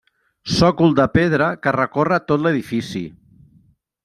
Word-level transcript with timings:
Sòcol 0.53 0.95
de 0.99 1.05
pedra 1.17 1.49
que 1.67 1.75
recorre 1.77 2.21
tot 2.33 2.45
l'edifici. 2.47 3.05